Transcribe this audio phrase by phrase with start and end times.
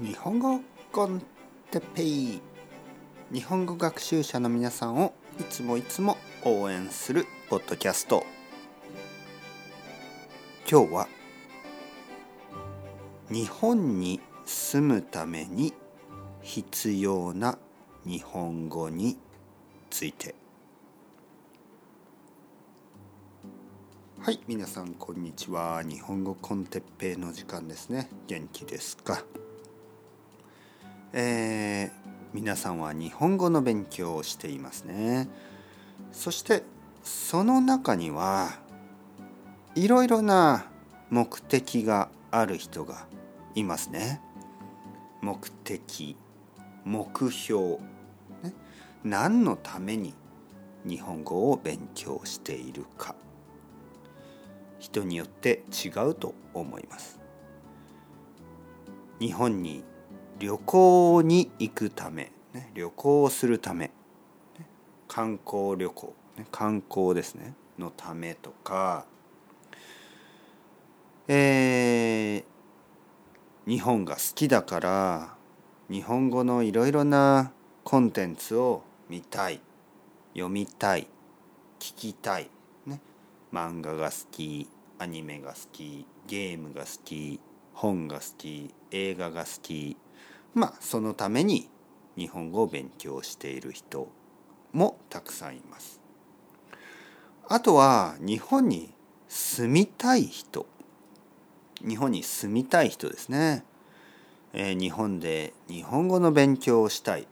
[0.00, 1.20] 日本語コン
[1.70, 2.40] テペイ
[3.30, 8.24] 日本語学習者の皆さんをいつもいつも応援するポッドキャスト。
[10.66, 11.08] 今日は
[13.28, 15.74] 日本に住むために
[16.40, 17.58] 必要な
[18.06, 19.18] 日本語に
[19.90, 20.34] ついて。
[24.18, 25.82] はい皆さんこんにちは。
[25.82, 28.08] 日本語コンテッペイの時間ですね。
[28.28, 29.22] 元気ですか？
[31.12, 31.90] えー、
[32.32, 35.28] 皆さんは日本語の勉強をしていますね。
[36.12, 36.62] そして
[37.02, 38.58] その中には
[39.74, 40.66] いろいろな
[41.10, 43.06] 目的がある人が
[43.56, 44.20] いますね。
[45.20, 46.16] 目的
[46.84, 47.78] 目標、
[48.42, 48.54] ね、
[49.02, 50.14] 何のために
[50.84, 53.16] 日本語を勉強しているか。
[54.78, 57.18] 人によって違うと思います。
[59.18, 59.84] 日本に
[60.40, 63.92] 旅行に行くため、ね、旅行するため、ね、
[65.06, 69.04] 観光旅行、ね、観光ですねのためとか、
[71.28, 75.34] えー、日本が好きだから
[75.90, 77.52] 日本語のいろいろな
[77.84, 79.60] コンテンツを見たい
[80.32, 81.06] 読みたい
[81.78, 82.48] 聞きたい、
[82.86, 83.02] ね、
[83.52, 87.40] 漫画が好きアニメが好きゲームが好き
[87.74, 89.98] 本が好き映画が好き
[90.54, 91.68] まあそのために
[92.16, 94.08] 日本語を勉強している人
[94.72, 96.00] もたくさんいます。
[97.48, 98.92] あとは日本に
[99.28, 100.66] 住みたい人。
[101.86, 103.64] 日本に住みたい人ですね。
[104.52, 107.26] えー、日本で日本語の勉強をしたい、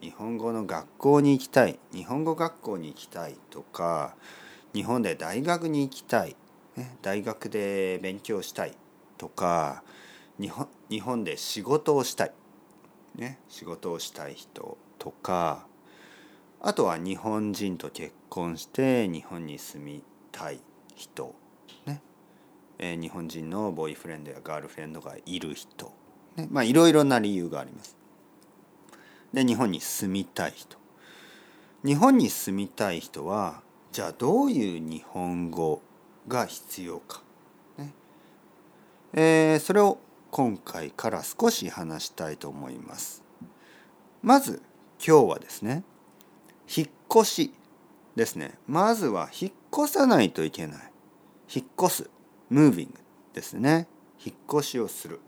[0.00, 1.78] 日本語の学校に行きたい。
[1.92, 4.16] 日本語学校に行きたいとか
[4.72, 6.36] 日本で大学に行きたい、
[7.02, 8.76] 大学で勉強したい
[9.16, 9.82] とか
[10.40, 12.32] 日本日本で仕事をしたい、
[13.18, 15.66] ね、仕事をしたい人とか
[16.60, 20.02] あとは日本人と結婚して日本に住み
[20.32, 20.60] たい
[20.96, 21.34] 人、
[21.86, 22.02] ね。
[22.78, 25.92] えー、日本人のボーイフレンドやガールフレンドがいる人、
[26.36, 27.96] ね、まあいろいろな理由があります。
[29.32, 30.78] で日本に住みたい人。
[31.84, 33.62] 日本に住みたい人は
[33.92, 35.80] じゃあどういう日本語
[36.26, 37.22] が必要か、
[37.76, 37.92] ね。
[39.12, 39.98] えー、それを
[40.30, 43.22] 今回から少し話したいと思います。
[44.22, 44.62] まず
[45.04, 45.84] 今日はですね
[46.74, 47.54] 引っ越し
[48.16, 48.58] ですね。
[48.66, 50.92] まずは引っ越さないといけない。
[51.54, 52.10] 引っ越す。
[52.50, 52.94] ムービング
[53.32, 53.86] ですね。
[54.24, 55.20] 引っ越しをする。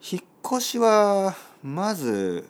[0.00, 2.48] 引っ越しはまず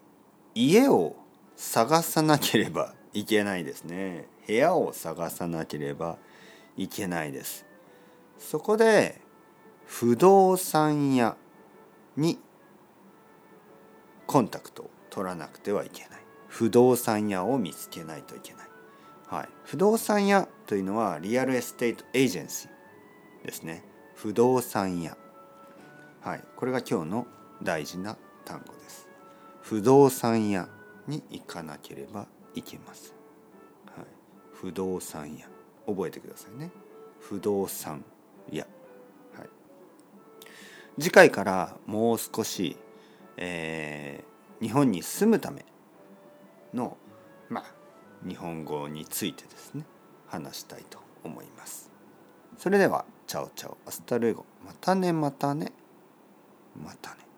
[0.55, 1.17] 家を
[1.57, 4.29] 探さなければいけないですね。
[4.47, 6.17] 部屋を探さなければ
[6.77, 7.67] いけないです。
[8.39, 9.21] そこで
[9.93, 11.37] 不動産屋
[12.17, 12.39] に
[14.27, 16.21] コンタクトを取らなくてはいけない。
[16.47, 18.69] 不動産屋を見つけないといけない、
[19.27, 23.85] はい、不動産屋というのはリアルエステートエージェンシーですね。
[24.15, 25.19] 不動産屋。
[26.23, 26.45] はい。
[26.57, 27.27] これが今日の
[27.63, 29.09] 大事な単語です。
[29.61, 30.69] 不動産屋
[31.09, 33.13] に行かなければいけません、
[33.87, 34.07] はい、
[34.55, 35.47] 不動産屋。
[35.87, 36.71] 覚えてくださいね。
[37.19, 38.05] 不動産。
[38.05, 38.20] 屋
[41.01, 42.77] 次回からもう少し、
[43.39, 45.65] えー、日本に住むため
[46.75, 46.99] の、
[47.49, 47.65] まあ、
[48.29, 49.87] 日本語についてですね
[50.27, 51.91] 話したいと思います。
[52.59, 55.73] それではチャオチャオアスタルエゴまたねまたね
[56.77, 57.30] またね。